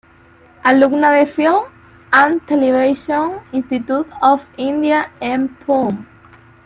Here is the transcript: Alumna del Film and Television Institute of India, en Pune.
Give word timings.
Alumna 0.63 1.11
del 1.11 1.27
Film 1.27 1.61
and 2.11 2.43
Television 2.47 3.39
Institute 3.51 4.09
of 4.19 4.49
India, 4.57 5.11
en 5.19 5.47
Pune. 5.47 6.07